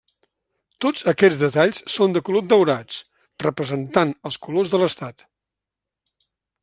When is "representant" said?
3.45-4.15